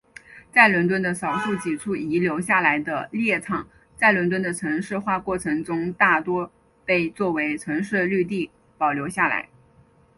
[0.51, 6.51] 在伦敦的少数几处遗留下来的猎场在伦敦的城市化过程中大多
[6.85, 9.47] 被作为城市绿地保留下来。